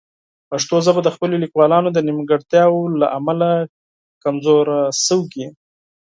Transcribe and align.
پښتو 0.49 0.75
ژبه 0.85 1.01
د 1.03 1.09
خپلو 1.15 1.35
لیکوالانو 1.43 1.89
د 1.93 1.97
نیمګړتیاوو 2.07 2.81
له 3.01 3.07
امله 3.17 3.49
کمزورې 4.23 4.79
شوې. 5.05 5.47